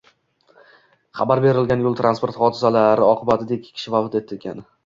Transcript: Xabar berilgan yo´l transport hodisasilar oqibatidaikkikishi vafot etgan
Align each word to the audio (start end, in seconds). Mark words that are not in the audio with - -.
Xabar 1.19 1.41
berilgan 1.43 1.85
yo´l 1.87 1.99
transport 2.01 2.41
hodisasilar 2.45 3.05
oqibatidaikkikishi 3.13 3.99
vafot 3.99 4.19
etgan 4.23 4.69